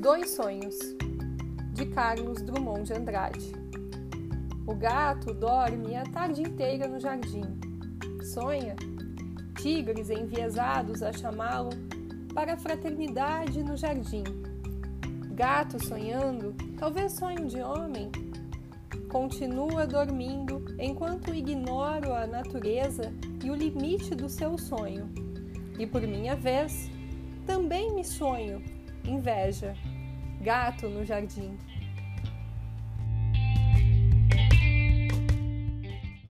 [0.00, 0.78] Dois Sonhos,
[1.72, 3.52] de Carlos Drummond de Andrade.
[4.64, 7.42] O gato dorme a tarde inteira no jardim.
[8.22, 8.76] Sonha.
[9.60, 11.70] Tigres enviesados a chamá-lo
[12.32, 14.22] para a fraternidade no jardim.
[15.32, 18.12] Gato sonhando, talvez sonho de homem,
[19.10, 23.12] continua dormindo enquanto ignoro a natureza
[23.42, 25.10] e o limite do seu sonho.
[25.76, 26.88] E por minha vez,
[27.44, 28.62] também me sonho,
[29.08, 29.74] inveja,
[30.40, 31.56] gato no jardim.